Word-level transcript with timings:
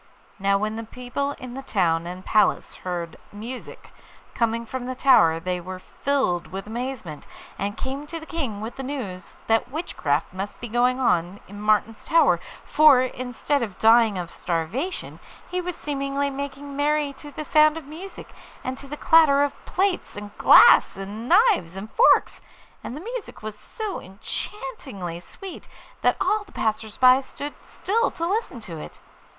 Now 0.39 0.57
when 0.57 0.77
the 0.77 0.83
people 0.83 1.33
in 1.33 1.53
the 1.53 1.61
town 1.61 2.07
and 2.07 2.25
palace 2.25 2.75
heard 2.77 3.19
music 3.31 3.89
coming 4.33 4.65
from 4.65 4.87
the 4.87 4.95
tower 4.95 5.39
they 5.39 5.61
were 5.61 5.77
filled 5.77 6.47
with 6.47 6.65
amazement, 6.65 7.27
and 7.59 7.77
came 7.77 8.07
to 8.07 8.19
the 8.19 8.25
King 8.25 8.61
with 8.61 8.77
the 8.77 8.81
news 8.81 9.37
that 9.45 9.69
witchcraft 9.69 10.33
must 10.33 10.59
be 10.59 10.67
going 10.67 10.99
on 10.99 11.39
in 11.47 11.61
Martin's 11.61 12.03
Tower, 12.03 12.39
for, 12.65 13.01
instead 13.03 13.61
of 13.61 13.77
dying 13.77 14.17
of 14.17 14.33
starvation, 14.33 15.19
he 15.51 15.61
was 15.61 15.75
seemingly 15.75 16.31
making 16.31 16.75
merry 16.75 17.13
to 17.19 17.29
the 17.29 17.45
sound 17.45 17.77
of 17.77 17.85
music, 17.85 18.29
and 18.63 18.79
to 18.79 18.87
the 18.87 18.97
clatter 18.97 19.43
of 19.43 19.53
plates, 19.65 20.17
and 20.17 20.35
glass, 20.39 20.97
and 20.97 21.29
knives 21.29 21.75
and 21.75 21.91
forks; 21.91 22.41
and 22.83 22.97
the 22.97 23.01
music 23.01 23.43
was 23.43 23.55
so 23.55 24.01
enchantingly 24.01 25.19
sweet 25.19 25.67
that 26.01 26.17
all 26.19 26.43
the 26.43 26.51
passers 26.51 26.97
by 26.97 27.21
stood 27.21 27.53
still 27.63 28.09
to 28.09 28.25
listen 28.25 28.59
to 28.59 28.79
it. 28.79 28.99